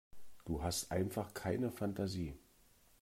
Du 0.45 0.63
hast 0.63 0.91
einfach 0.91 1.35
keine 1.35 1.69
Fantasie. 1.69 2.33